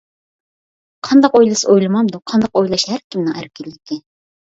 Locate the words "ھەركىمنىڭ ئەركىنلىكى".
2.97-4.05